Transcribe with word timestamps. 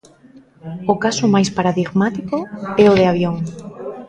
O 0.93 0.95
caso 1.03 1.25
máis 1.33 1.49
paradigmático 1.57 2.37
é 2.83 2.85
o 2.91 2.95
de 2.99 3.05
Avión. 3.11 3.35